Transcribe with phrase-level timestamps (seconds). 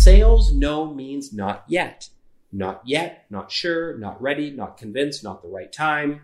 [0.00, 2.08] sales no means not yet.
[2.52, 6.22] Not yet, not sure, not ready, not convinced, not the right time,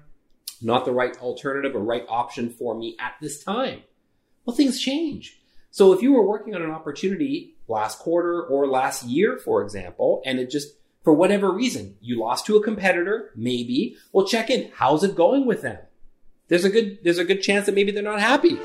[0.60, 3.82] not the right alternative or right option for me at this time.
[4.44, 5.38] Well, things change.
[5.70, 10.22] So if you were working on an opportunity last quarter or last year, for example,
[10.24, 10.74] and it just,
[11.04, 14.70] for whatever reason, you lost to a competitor, maybe, well, check in.
[14.74, 15.78] How's it going with them?
[16.48, 18.58] There's a good, there's a good chance that maybe they're not happy.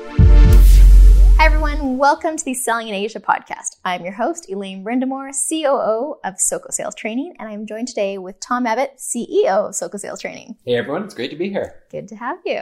[1.42, 1.98] Hi, everyone.
[1.98, 3.78] Welcome to the Selling in Asia podcast.
[3.84, 8.38] I'm your host, Elaine Brindamour, COO of SOCO Sales Training, and I'm joined today with
[8.38, 10.54] Tom Abbott, CEO of SOCO Sales Training.
[10.64, 11.02] Hey, everyone.
[11.02, 11.82] It's great to be here.
[11.90, 12.60] Good to have you.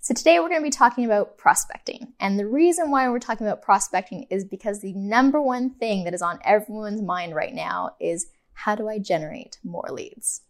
[0.00, 2.12] So, today we're going to be talking about prospecting.
[2.20, 6.12] And the reason why we're talking about prospecting is because the number one thing that
[6.12, 10.42] is on everyone's mind right now is how do I generate more leads?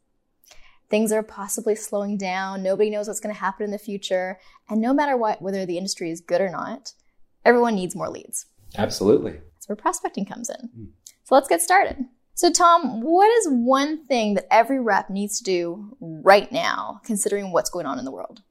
[0.91, 2.65] Things are possibly slowing down.
[2.65, 4.41] Nobody knows what's going to happen in the future.
[4.69, 6.95] And no matter what, whether the industry is good or not,
[7.45, 8.47] everyone needs more leads.
[8.77, 9.33] Absolutely.
[9.33, 10.69] That's where prospecting comes in.
[10.69, 10.89] Mm.
[11.25, 12.05] So let's get started.
[12.37, 17.53] So, Tom, what is one thing that every rep needs to do right now, considering
[17.53, 18.43] what's going on in the world?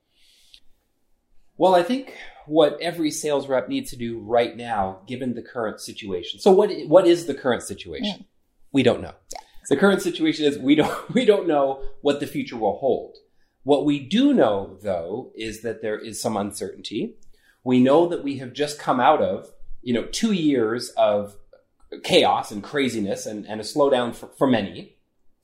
[1.57, 2.13] Well, I think
[2.47, 6.39] what every sales rep needs to do right now, given the current situation.
[6.39, 8.19] So, what what is the current situation?
[8.19, 8.25] Mm.
[8.71, 9.13] We don't know.
[9.33, 9.39] Yeah.
[9.69, 13.17] The current situation is we don't we don't know what the future will hold.
[13.63, 17.15] What we do know, though, is that there is some uncertainty.
[17.63, 19.49] We know that we have just come out of,
[19.81, 21.35] you know, two years of
[22.03, 24.97] chaos and craziness and, and a slowdown for, for many.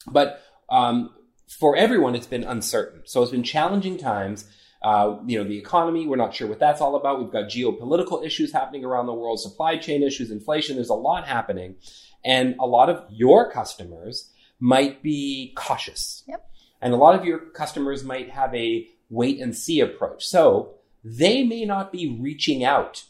[0.07, 1.11] But um,
[1.59, 3.01] for everyone, it's been uncertain.
[3.05, 4.45] So it's been challenging times.
[4.81, 7.19] Uh, you know, the economy, we're not sure what that's all about.
[7.19, 10.75] We've got geopolitical issues happening around the world, supply chain issues, inflation.
[10.75, 11.75] There's a lot happening.
[12.23, 16.23] And a lot of your customers might be cautious.
[16.27, 16.45] Yep.
[16.81, 20.25] And a lot of your customers might have a wait and see approach.
[20.25, 23.03] So they may not be reaching out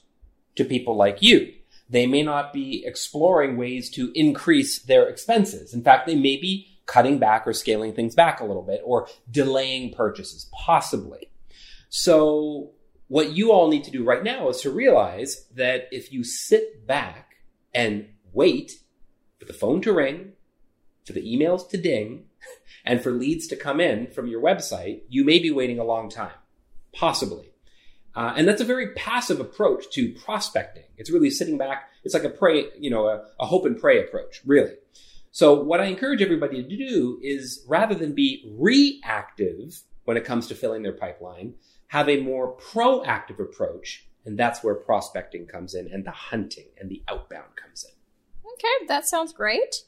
[0.55, 1.53] to people like you.
[1.89, 5.73] They may not be exploring ways to increase their expenses.
[5.73, 9.07] In fact, they may be cutting back or scaling things back a little bit or
[9.29, 11.29] delaying purchases, possibly.
[11.89, 12.71] So
[13.07, 16.85] what you all need to do right now is to realize that if you sit
[16.85, 17.37] back
[17.73, 18.73] and wait
[19.39, 20.33] for the phone to ring,
[21.05, 22.25] for the emails to ding,
[22.85, 26.09] and for leads to come in from your website, you may be waiting a long
[26.09, 26.37] time.
[26.93, 27.51] Possibly.
[28.15, 30.83] Uh, and that's a very passive approach to prospecting.
[30.97, 31.89] It's really sitting back.
[32.03, 34.73] It's like a pray, you know, a, a hope and pray approach, really.
[35.31, 40.47] So what I encourage everybody to do is rather than be reactive when it comes
[40.47, 41.53] to filling their pipeline,
[41.87, 44.07] have a more proactive approach.
[44.25, 48.51] And that's where prospecting comes in and the hunting and the outbound comes in.
[48.53, 49.83] Okay, that sounds great.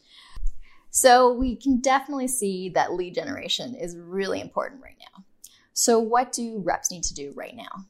[0.91, 5.25] So we can definitely see that lead generation is really important right now.
[5.73, 7.85] So what do reps need to do right now?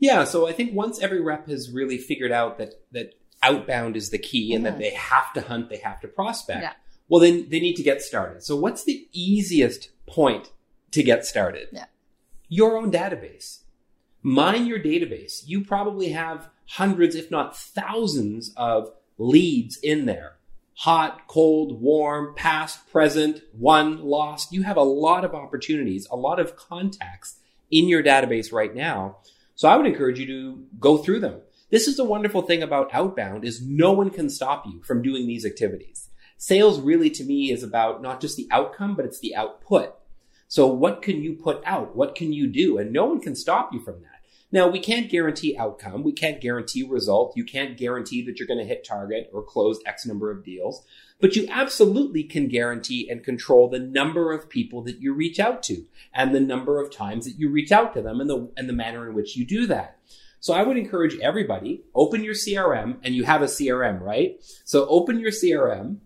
[0.00, 4.10] Yeah, so I think once every rep has really figured out that that outbound is
[4.10, 4.74] the key and mm-hmm.
[4.74, 6.62] that they have to hunt, they have to prospect.
[6.62, 6.72] Yeah.
[7.08, 8.42] Well, then they need to get started.
[8.42, 10.50] So what's the easiest point
[10.92, 11.68] to get started?
[11.72, 11.86] Yeah.
[12.48, 13.60] Your own database.
[14.22, 15.42] Mine your database.
[15.46, 20.36] You probably have hundreds, if not thousands of leads in there.
[20.78, 24.52] Hot, cold, warm, past, present, won, lost.
[24.52, 27.36] You have a lot of opportunities, a lot of contacts
[27.70, 29.18] in your database right now
[29.60, 31.42] so I would encourage you to go through them.
[31.68, 35.26] This is the wonderful thing about outbound is no one can stop you from doing
[35.26, 36.08] these activities.
[36.38, 39.94] Sales really to me is about not just the outcome, but it's the output.
[40.48, 41.94] So what can you put out?
[41.94, 42.78] What can you do?
[42.78, 44.09] And no one can stop you from that.
[44.52, 46.02] Now, we can't guarantee outcome.
[46.02, 47.36] We can't guarantee result.
[47.36, 50.84] You can't guarantee that you're going to hit target or close X number of deals,
[51.20, 55.62] but you absolutely can guarantee and control the number of people that you reach out
[55.64, 58.68] to and the number of times that you reach out to them and the, and
[58.68, 59.98] the manner in which you do that.
[60.40, 64.42] So I would encourage everybody, open your CRM and you have a CRM, right?
[64.64, 65.98] So open your CRM,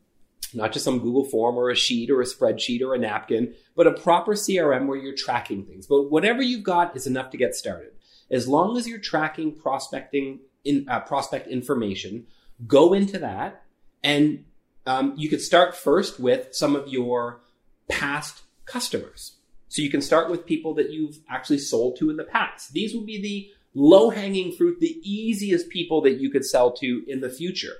[0.53, 3.87] not just some Google form or a sheet or a spreadsheet or a napkin, but
[3.87, 5.87] a proper CRM where you're tracking things.
[5.87, 7.93] But whatever you've got is enough to get started
[8.31, 12.27] as long as you're tracking prospecting in uh, prospect information,
[12.66, 13.63] go into that
[14.03, 14.45] and
[14.87, 17.41] um, you could start first with some of your
[17.89, 19.37] past customers.
[19.69, 22.72] So you can start with people that you've actually sold to in the past.
[22.72, 27.04] These will be the low hanging fruit, the easiest people that you could sell to
[27.09, 27.72] in the future.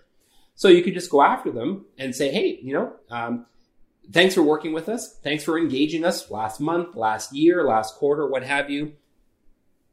[0.57, 3.47] So you could just go after them and say, hey, you know, um,
[4.11, 5.19] thanks for working with us.
[5.23, 8.95] Thanks for engaging us last month, last year, last quarter, what have you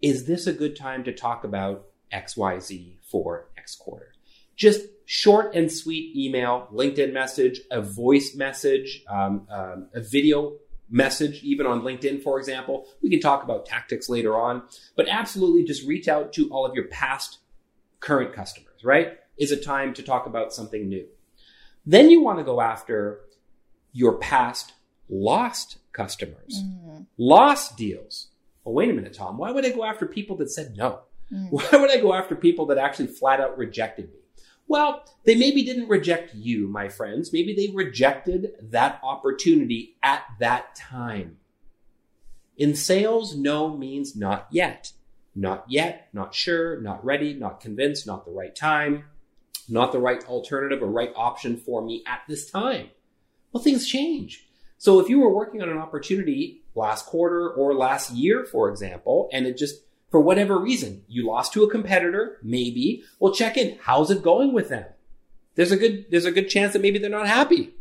[0.01, 4.13] is this a good time to talk about XYZ for next quarter?
[4.55, 10.53] Just short and sweet email, LinkedIn message, a voice message, um, um, a video
[10.89, 12.85] message, even on LinkedIn, for example.
[13.01, 14.63] We can talk about tactics later on,
[14.95, 17.39] but absolutely just reach out to all of your past
[17.99, 19.17] current customers, right?
[19.37, 21.07] Is it time to talk about something new?
[21.85, 23.21] Then you want to go after
[23.93, 24.73] your past
[25.09, 27.05] lost customers, Mm.
[27.17, 28.27] lost deals.
[28.63, 29.37] Well, wait a minute, Tom.
[29.37, 31.01] Why would I go after people that said no?
[31.31, 31.47] Mm.
[31.51, 34.19] Why would I go after people that actually flat out rejected me?
[34.67, 37.33] Well, they maybe didn't reject you, my friends.
[37.33, 41.37] Maybe they rejected that opportunity at that time.
[42.57, 44.93] In sales, no means not yet.
[45.35, 49.05] Not yet, not sure, not ready, not convinced, not the right time,
[49.69, 52.89] not the right alternative or right option for me at this time.
[53.51, 54.47] Well, things change.
[54.77, 59.29] So if you were working on an opportunity last quarter or last year, for example,
[59.31, 63.77] and it just, for whatever reason, you lost to a competitor, maybe, well, check in.
[63.81, 64.85] How's it going with them?
[65.55, 67.73] There's a good, there's a good chance that maybe they're not happy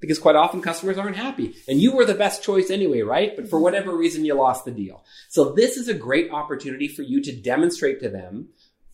[0.00, 3.34] because quite often customers aren't happy and you were the best choice anyway, right?
[3.34, 5.04] But for whatever reason, you lost the deal.
[5.28, 8.48] So this is a great opportunity for you to demonstrate to them,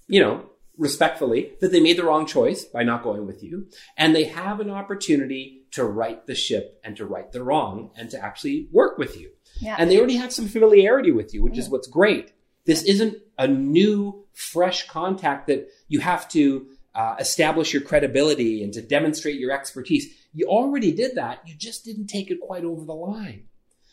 [0.06, 0.49] you know,
[0.80, 3.66] respectfully that they made the wrong choice by not going with you.
[3.96, 8.10] And they have an opportunity to right the ship and to right the wrong and
[8.10, 9.30] to actually work with you.
[9.60, 9.76] Yeah.
[9.78, 12.32] And they already have some familiarity with you, which is what's great.
[12.64, 18.72] This isn't a new, fresh contact that you have to uh, establish your credibility and
[18.72, 20.06] to demonstrate your expertise.
[20.32, 21.42] You already did that.
[21.46, 23.44] You just didn't take it quite over the line.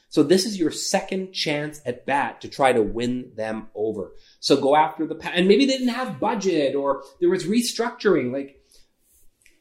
[0.09, 4.13] So this is your second chance at bat to try to win them over.
[4.39, 8.31] So go after the pa- and maybe they didn't have budget or there was restructuring.
[8.31, 8.63] Like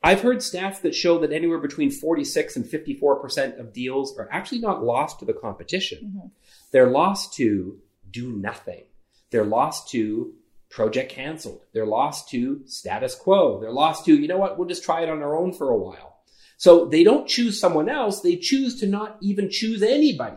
[0.03, 4.61] I've heard stats that show that anywhere between 46 and 54% of deals are actually
[4.61, 6.13] not lost to the competition.
[6.17, 6.31] Mhm.
[6.71, 8.85] They're lost to do nothing.
[9.31, 10.35] They're lost to
[10.69, 11.63] project canceled.
[11.73, 13.61] They're lost to status quo.
[13.61, 15.77] They're lost to, you know what, we'll just try it on our own for a
[15.77, 16.16] while.
[16.57, 18.21] So they don't choose someone else.
[18.21, 20.37] They choose to not even choose anybody.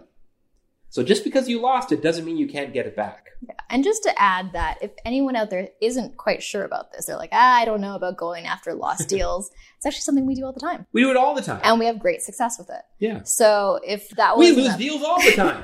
[0.91, 3.27] So just because you lost it doesn't mean you can't get it back.
[3.47, 3.53] Yeah.
[3.69, 7.15] And just to add that if anyone out there isn't quite sure about this, they're
[7.15, 9.51] like, ah, I don't know about going after lost deals.
[9.77, 10.87] It's actually something we do all the time.
[10.91, 11.61] We do it all the time.
[11.63, 12.81] And we have great success with it.
[12.97, 13.21] yeah.
[13.23, 15.63] So if that was We lose deals all the time.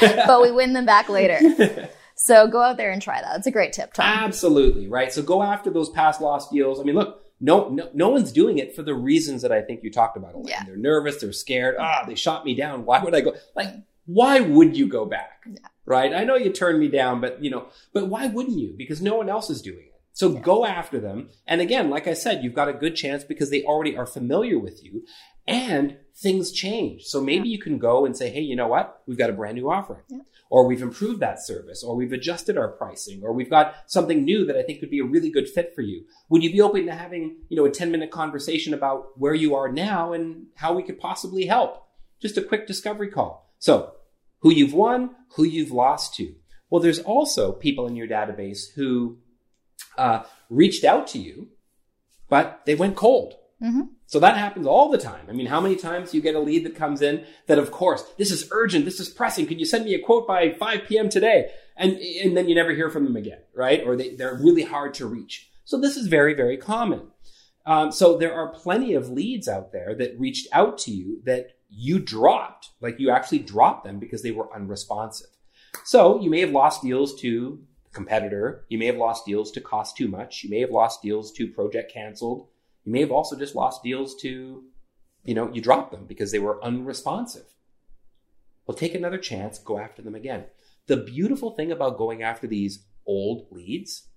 [0.26, 1.88] but we win them back later.
[2.14, 3.36] So go out there and try that.
[3.38, 4.04] It's a great tip, Tom.
[4.06, 5.12] Absolutely, right?
[5.12, 6.78] So go after those past lost deals.
[6.78, 9.82] I mean, look, no, no, no one's doing it for the reasons that I think
[9.82, 10.34] you talked about.
[10.34, 10.46] Elaine.
[10.48, 10.64] Yeah.
[10.64, 11.74] They're nervous, they're scared.
[11.78, 12.84] Ah, they shot me down.
[12.84, 13.34] Why would I go?
[13.56, 13.74] Like,
[14.06, 15.44] why would you go back?
[15.46, 15.58] Yeah.
[15.84, 16.14] Right?
[16.14, 18.74] I know you turned me down, but you know, but why wouldn't you?
[18.78, 19.91] Because no one else is doing it.
[20.12, 20.40] So Yeah.
[20.40, 21.30] go after them.
[21.46, 24.58] And again, like I said, you've got a good chance because they already are familiar
[24.58, 25.04] with you
[25.46, 27.04] and things change.
[27.04, 29.02] So maybe you can go and say, Hey, you know what?
[29.06, 30.18] We've got a brand new offering Yeah.
[30.50, 34.44] or we've improved that service, or we've adjusted our pricing, or we've got something new
[34.44, 36.04] that I think could be a really good fit for you.
[36.28, 39.54] Would you be open to having, you know, a 10 minute conversation about where you
[39.54, 41.82] are now and how we could possibly help?
[42.20, 43.50] Just a quick discovery call.
[43.58, 43.94] So
[44.40, 46.34] who you've won, who you've lost to.
[46.68, 49.18] Well, there's also people in your database who
[49.98, 51.48] uh, reached out to you,
[52.28, 53.34] but they went cold.
[53.62, 53.90] Mhm.
[54.06, 55.26] So that happens all the time.
[55.28, 57.70] I mean, how many times do you get a lead that comes in that, of
[57.70, 59.46] course, this is urgent, this is pressing.
[59.46, 61.08] Can you send me a quote by 5 p.m.
[61.08, 61.50] today?
[61.76, 63.82] And and then you never hear from them again, right?
[63.86, 65.50] Or they, they're really hard to reach.
[65.64, 67.02] So this is very very common.
[67.64, 71.52] Um, so there are plenty of leads out there that reached out to you that
[71.70, 75.28] you dropped, like you actually dropped them because they were unresponsive.
[75.84, 77.60] So you may have lost deals to
[77.92, 78.64] competitor.
[78.68, 80.42] You may have lost deals to cost too much.
[80.42, 82.48] You may have lost deals to project canceled.
[82.84, 84.64] You may have also just lost deals to,
[85.24, 87.46] you know, you dropped them because they were unresponsive.
[88.66, 90.44] Well, take another chance, go after them again.
[90.86, 94.08] The beautiful thing about going after these old leads,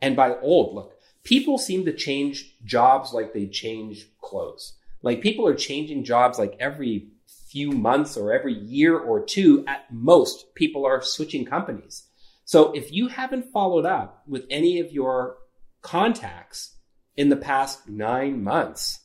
[0.00, 0.92] and by old, look,
[1.24, 4.74] people seem to change jobs like they change clothes.
[5.02, 9.92] Like people are changing jobs like every few months or every year or two at
[9.92, 10.54] most.
[10.54, 12.05] People are switching companies.
[12.46, 15.36] So if you haven't followed up with any of your
[15.82, 16.76] contacts
[17.16, 19.00] in the past nine months,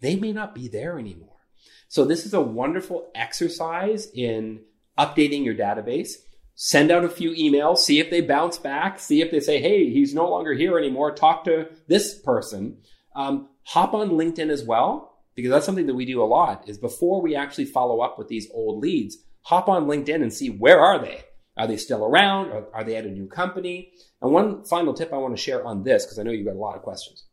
[0.00, 1.40] they may not be there anymore.
[1.88, 4.60] So this is a wonderful exercise in
[4.98, 6.10] updating your database.
[6.56, 9.90] Send out a few emails, see if they bounce back, see if they say, hey,
[9.90, 11.14] he's no longer here anymore.
[11.14, 12.76] Talk to this person.
[13.16, 16.76] Um, hop on LinkedIn as well, because that's something that we do a lot is
[16.76, 20.80] before we actually follow up with these old leads, hop on LinkedIn and see where
[20.80, 21.22] are they?
[21.58, 22.50] Are they still around?
[22.52, 23.92] Or are they at a new company?
[24.22, 26.54] And one final tip I want to share on this, because I know you've got
[26.56, 27.24] a lot of questions,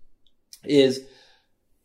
[0.63, 1.05] is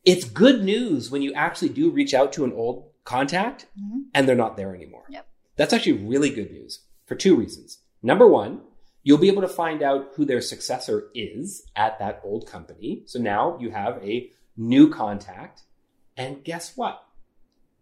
[0.05, 4.05] it's good news when you actually do reach out to an old contact Mhm.
[4.15, 5.05] and they're not there anymore.
[5.11, 5.27] Yep.
[5.57, 7.79] That's actually really good news for two reasons.
[8.03, 8.63] Number one,
[9.03, 13.03] you'll be able to find out who their successor is at that old company.
[13.07, 15.63] So now you have a new contact.
[16.17, 17.03] And guess what?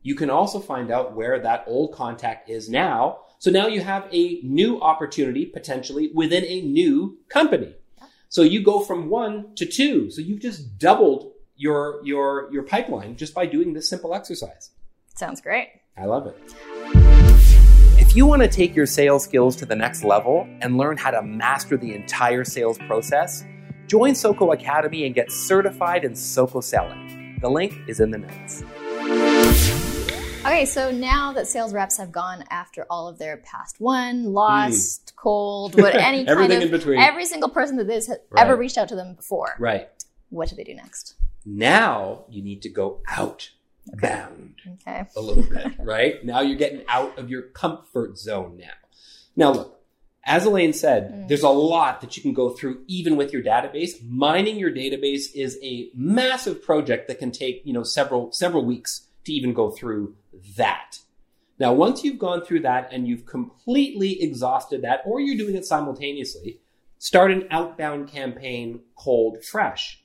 [0.02, 3.18] You can also find out where that old contact is now.
[3.40, 7.74] So now you have a new opportunity potentially within a new company.
[8.28, 10.10] So you go from one to two.
[10.10, 14.70] So you've just doubled your your your pipeline just by doing this simple exercise.
[15.14, 15.68] Sounds great.
[15.96, 16.36] I love it.
[17.98, 21.10] If you want to take your sales skills to the next level and learn how
[21.10, 23.44] to master the entire sales process,
[23.86, 27.38] join SOCO Academy and get certified in SOCO selling.
[27.40, 28.64] The link is in the notes.
[30.48, 35.12] Okay, so now that sales reps have gone after all of their past one, lost,
[35.14, 36.98] cold, what any kind of in between.
[36.98, 38.44] every single person that this has Right.
[38.46, 39.88] ever reached out to them before, Right.
[40.30, 41.14] what do they do next?
[41.44, 43.50] Now you need to go out
[43.94, 44.54] bound
[44.86, 45.04] Okay.
[45.16, 46.24] a little bit, right?
[46.24, 48.70] Now you're getting out of your comfort zone now.
[49.36, 49.80] Now look,
[50.24, 51.28] as Elaine said, Mm.
[51.28, 54.02] there's a lot that you can go through even with your database.
[54.02, 59.08] Mining your database is a massive project that can take, you know, several several weeks
[59.24, 60.14] to even go through
[60.56, 60.98] that.
[61.58, 65.64] Now, once you've gone through that and you've completely exhausted that, or you're doing it
[65.64, 66.60] simultaneously,
[66.98, 70.02] start an outbound campaign cold fresh.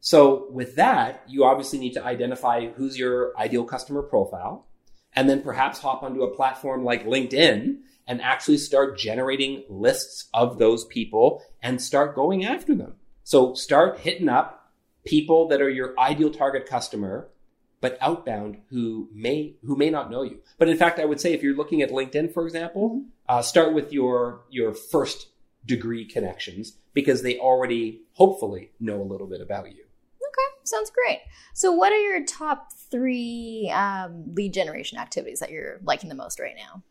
[0.00, 4.66] So with that, you obviously need to identify who's your ideal customer profile
[5.14, 10.58] and then perhaps hop onto a platform like LinkedIn and actually start generating lists of
[10.58, 12.94] those people and start going after them.
[13.22, 14.72] So start hitting up
[15.06, 17.30] people that are your ideal target customer,
[17.84, 20.38] but outbound who may who may not know you.
[20.56, 23.74] But in fact, I would say if you're looking at LinkedIn, for example, uh, start
[23.74, 25.28] with your your first
[25.66, 29.82] degree connections because they already hopefully know a little bit about you.
[29.82, 31.20] Okay, sounds great.
[31.52, 36.40] So, what are your top three um, lead generation activities that you're liking the most
[36.40, 36.82] right now?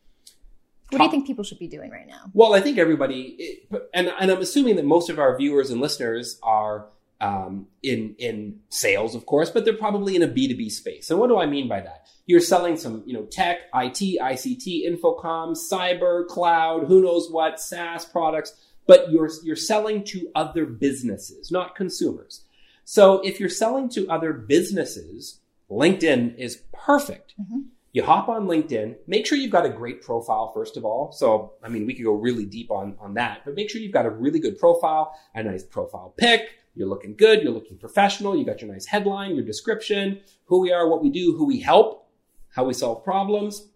[0.92, 2.30] What do you think people should be doing right now?
[2.34, 6.40] Well, I think everybody, and and I'm assuming that most of our viewers and listeners
[6.44, 6.86] are
[7.24, 11.10] um, in in sales, of course, but they're probably in a B2B space.
[11.10, 12.08] And what do I mean by that?
[12.26, 18.04] You're selling some, you know, tech, IT, ICT, infocom, cyber, cloud, who knows what, SaaS
[18.06, 18.54] products,
[18.88, 22.44] but you're you're selling to other businesses, not consumers.
[22.84, 25.40] So if you're selling to other businesses,
[25.72, 27.36] LinkedIn is perfect.
[27.40, 27.68] Mhm.
[27.94, 31.12] You hop on LinkedIn, make sure you've got a great profile, first of all.
[31.12, 33.94] So, I mean, we could go really deep on, on that, but make sure you've
[33.94, 36.50] got a really good profile, a nice profile pic.
[36.76, 37.42] You're looking good.
[37.42, 38.36] You're looking professional.
[38.36, 41.60] You got your nice headline, your description, who we are, what we do, who we
[41.60, 42.10] help,
[42.50, 43.68] how we solve problems.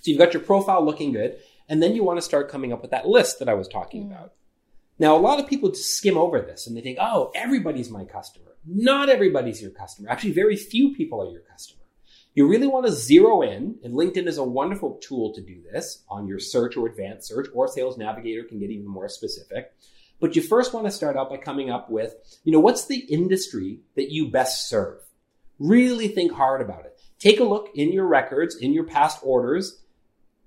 [0.00, 1.38] So you've got your profile looking good.
[1.68, 4.04] And then you want to start coming up with that list that I was talking
[4.04, 4.12] Mm.
[4.12, 4.32] about.
[4.98, 8.04] Now, a lot of people just skim over this and they think, oh, everybody's my
[8.04, 8.52] customer.
[8.66, 10.08] Not everybody's your customer.
[10.08, 11.82] Actually, very few people are your customer.
[12.34, 16.04] You really want to zero in, and LinkedIn is a wonderful tool to do this
[16.08, 19.72] on your search or advanced search, or Sales Navigator can get even more specific.
[20.24, 22.14] But you first want to start out by coming up with,
[22.44, 25.02] you know, what's the industry that you best serve?
[25.58, 26.98] Really think hard about it.
[27.18, 29.82] Take a look in your records, in your past orders.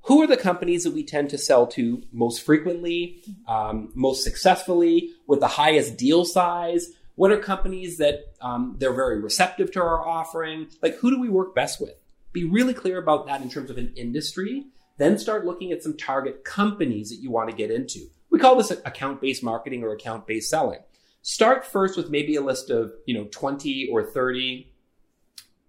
[0.05, 5.12] Who are the companies that we tend to sell to most frequently, um, most successfully,
[5.27, 6.93] with the highest deal size?
[7.13, 10.69] What are companies that um, they're very receptive to our offering?
[10.81, 11.93] Like, who do we work best with?
[12.34, 14.65] Be really clear about that in terms of an industry.
[14.98, 18.07] Then start looking at some target companies that you want to get into.
[18.29, 20.79] We call this account based marketing or account based selling.
[21.22, 24.72] Start first with maybe a list of, you know, 20 or 30,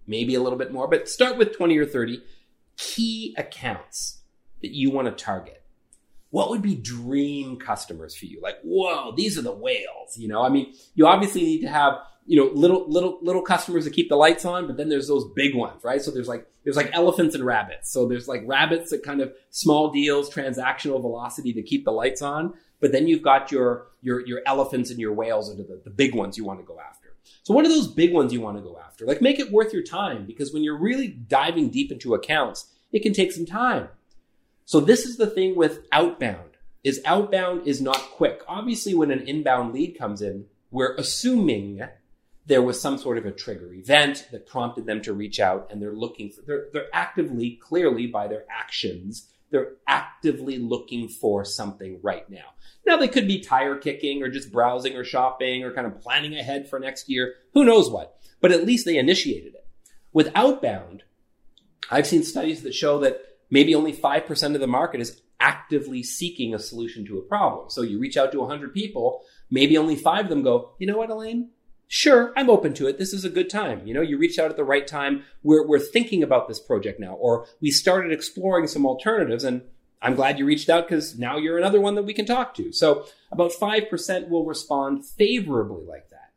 [0.07, 2.23] maybe a little bit more, but start with 20 or 30
[2.77, 4.23] key accounts
[4.63, 5.63] that you want to target.
[6.31, 8.41] What would be dream customers for you?
[8.43, 10.17] Like, whoa, these are the whales.
[10.17, 11.95] You know, I mean, you obviously need to have,
[12.29, 15.25] you know, little, little, little customers that keep the lights on, but then there's those
[15.35, 16.03] big ones, right?
[16.03, 17.91] So there's like, there's like elephants and rabbits.
[17.91, 22.21] So there's like rabbits that kind of small deals, transactional velocity to keep the lights
[22.21, 22.53] on.
[22.81, 26.15] But then you've got your, your, your elephants and your whales are the, the big
[26.15, 27.09] ones you want to go after.
[27.45, 29.07] So what are those big ones you want to go after?
[29.07, 33.03] Like make it worth your time because when you're really diving deep into accounts, it
[33.03, 33.89] can take some time.
[34.67, 38.43] So this is the thing with outbound is outbound is not quick.
[38.47, 41.81] Obviously, when an inbound lead comes in, we're assuming
[42.49, 45.81] there was some sort of a trigger event that prompted them to reach out and
[45.81, 52.01] they're looking for, they're, they're actively, clearly by their actions, they're actively looking for something
[52.03, 52.55] right now.
[52.87, 56.37] Now they could be tire kicking or just browsing or shopping or kind of planning
[56.37, 57.35] ahead for next year.
[57.53, 58.19] Who knows what?
[58.41, 59.67] But at least they initiated it.
[60.15, 61.03] With outbound,
[61.91, 66.55] I've seen studies that show that maybe only 5% of the market is actively seeking
[66.55, 67.69] a solution to a problem.
[67.69, 70.97] So you reach out to 100 people, maybe only five of them go, you know
[70.97, 71.51] what, Elaine?
[71.91, 72.99] Sure, I'm open to it.
[72.99, 73.87] This is a good time.
[73.87, 75.25] You know, you reached out at the right time.
[75.43, 79.63] We're, we're thinking about this project now, or we started exploring some alternatives and
[80.01, 82.73] I'm glad you reached out because now you're another one that we can talk to.
[82.73, 86.31] So about 5% will respond favorably like that.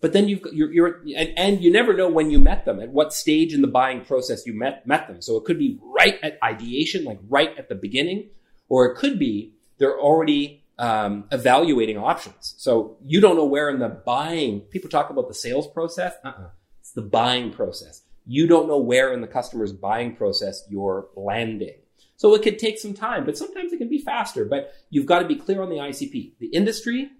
[0.00, 2.90] But then you've, you're, you're and, and you never know when you met them, at
[2.90, 5.20] what stage in the buying process you met, met them.
[5.20, 8.28] So it could be right at ideation, like right at the beginning,
[8.68, 12.54] or it could be they're already um, evaluating options.
[12.58, 16.14] So you don't know where in the buying, people talk about the sales process.
[16.24, 16.50] Uh-uh.
[16.80, 18.02] It's the buying process.
[18.26, 21.74] You don't know where in the customer's buying process you're landing.
[22.16, 24.44] So it could take some time, but sometimes it can be faster.
[24.44, 27.10] But you've got to be clear on the ICP, the industry,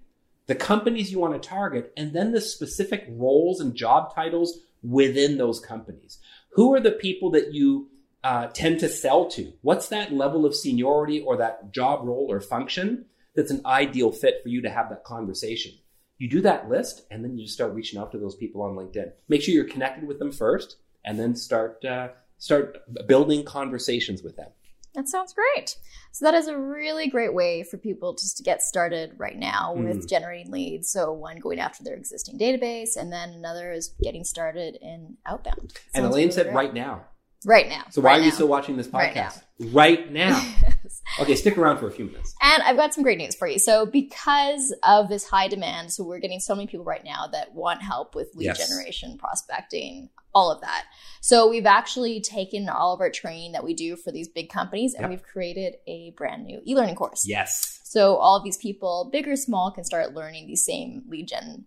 [0.47, 5.39] the companies you want to target, and then the specific roles and job titles within
[5.39, 6.19] those companies.
[6.53, 7.91] Who are the people that you
[8.25, 9.53] uh, tend to sell to?
[9.63, 13.05] What's that level of seniority or that job role or function
[13.39, 15.71] that's an ideal fit for you to have that conversation?
[16.19, 18.75] You do that list, and then you just start reaching out to those people on
[18.75, 19.13] LinkedIn.
[19.29, 24.37] Make sure you're connected with them first, and then start uh, start building conversations with
[24.37, 24.49] them.
[24.95, 25.77] That sounds great.
[26.11, 29.75] So that is a really great way for people just to get started right now
[29.77, 30.09] with mm.
[30.09, 30.91] generating leads.
[30.91, 35.71] So one going after their existing database, and then another is getting started in outbound.
[35.71, 36.57] Sounds and Elaine really said great.
[36.57, 37.05] right now.
[37.45, 37.85] Right now.
[37.91, 38.27] So why right are now.
[38.27, 39.43] you still watching this podcast?
[39.61, 40.31] Right now.
[40.33, 40.73] Right now.
[41.21, 42.35] okay, stick around for a few minutes.
[42.43, 43.59] And I've got some great news for you.
[43.59, 47.55] So because of this high demand, so we're getting so many people right now that
[47.55, 48.69] want help with lead yes.
[48.69, 50.87] generation, prospecting, all of that.
[51.21, 54.95] So we've actually taken all of our training that we do for these big companies
[54.95, 55.11] and yep.
[55.11, 57.25] we've created a brand new e-learning course.
[57.27, 57.81] Yes.
[57.85, 61.67] So all of these people, big or small, can start learning these same lead gen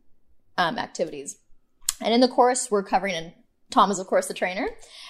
[0.57, 1.37] um, activities.
[1.99, 3.33] And in the course, we're covering in
[3.71, 4.67] Tom is, of course, the trainer.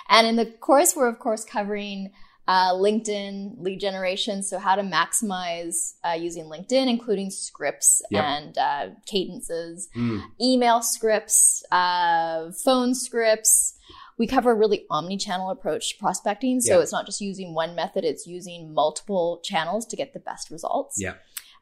[0.10, 2.12] And in the course, we're, of course, covering
[2.48, 4.44] uh, LinkedIn lead generation.
[4.44, 8.24] So, how to maximize uh, using LinkedIn, including scripts yep.
[8.24, 10.22] and uh, cadences, mm.
[10.42, 13.78] email scripts, uh, phone scripts.
[14.18, 16.62] We cover a really omni channel approach to prospecting.
[16.62, 20.52] So, it's not just using one method, it's using multiple channels to get the best
[20.52, 20.98] results.
[21.00, 21.14] Yeah.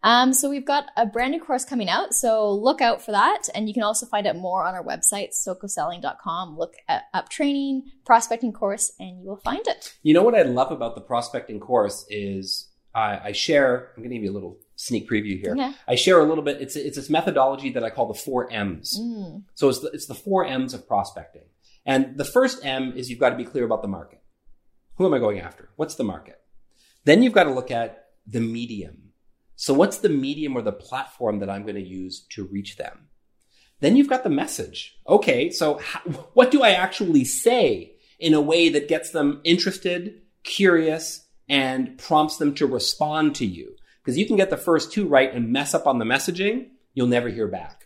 [0.03, 2.13] Um, so we've got a brand new course coming out.
[2.13, 3.49] So look out for that.
[3.53, 6.57] And you can also find out more on our website, socoselling.com.
[6.57, 9.97] Look at up training, prospecting course, and you will find it.
[10.03, 14.09] You know what I love about the prospecting course is I, I share, I'm going
[14.09, 15.51] to give you a little sneak preview here.
[15.51, 15.71] Okay.
[15.87, 16.61] I share a little bit.
[16.61, 18.99] It's, it's this methodology that I call the four M's.
[18.99, 19.43] Mm.
[19.55, 21.43] So it's the, it's the four M's of prospecting.
[21.85, 24.21] And the first M is you've got to be clear about the market.
[24.95, 25.69] Who am I going after?
[25.75, 26.39] What's the market?
[27.05, 29.08] Then you've got to look at the medium
[29.59, 33.09] so what's the medium or the platform that I'm going to use to reach them?
[33.81, 34.97] Then you've got the message.
[35.05, 35.49] Okay.
[35.49, 35.99] So how,
[36.33, 42.37] what do I actually say in a way that gets them interested, curious, and prompts
[42.37, 43.75] them to respond to you?
[44.01, 46.69] Because you can get the first two right and mess up on the messaging.
[46.93, 47.83] You'll never hear back.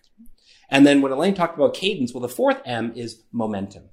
[0.69, 3.89] And then when Elaine talked about cadence, well, the fourth M is momentum.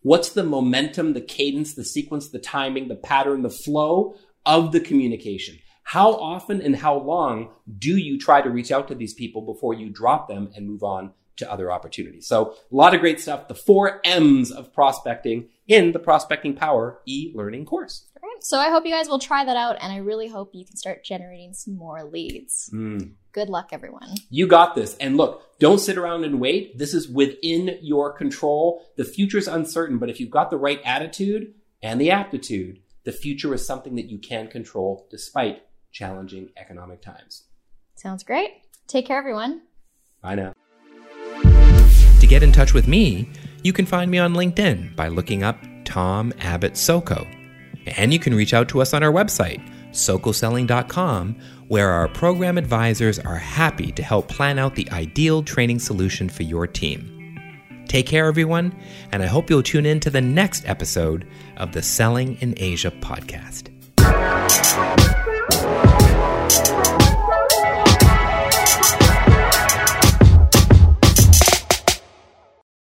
[0.00, 4.14] What's the momentum, the cadence, the sequence, the timing, the pattern, the flow
[4.46, 5.58] of the communication?
[5.88, 7.48] How often and how long
[7.78, 10.82] do you try to reach out to these people before you drop them and move
[10.82, 12.28] on to other opportunities?
[12.28, 13.48] So a lot of great stuff.
[13.48, 18.06] The four M's of prospecting in the Prospecting Power e-learning course.
[18.20, 18.44] Great.
[18.44, 20.76] So I hope you guys will try that out and I really hope you can
[20.76, 22.68] start generating some more leads.
[22.70, 23.12] Mm.
[23.32, 24.14] Good luck, everyone.
[24.28, 24.94] You got this.
[24.98, 26.76] And look, don't sit around and wait.
[26.76, 28.84] This is within your control.
[28.96, 33.54] The future's uncertain, but if you've got the right attitude and the aptitude, the future
[33.54, 35.62] is something that you can control despite
[35.98, 37.42] challenging economic times.
[37.96, 38.50] Sounds great.
[38.86, 39.62] Take care, everyone.
[40.22, 40.52] Bye now.
[42.20, 43.28] To get in touch with me,
[43.64, 47.26] you can find me on LinkedIn by looking up Tom Abbott Soco.
[47.96, 53.18] And you can reach out to us on our website, socoselling.com, where our program advisors
[53.18, 57.14] are happy to help plan out the ideal training solution for your team.
[57.88, 58.78] Take care, everyone,
[59.10, 62.90] and I hope you'll tune in to the next episode of the Selling in Asia
[62.90, 63.77] podcast.